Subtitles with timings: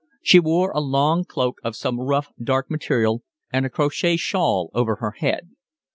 [0.23, 3.21] She wore a long cloak of some rough, dark material
[3.53, 5.51] and a crochet shawl over her head.